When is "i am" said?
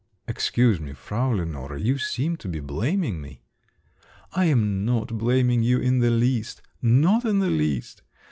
4.33-4.83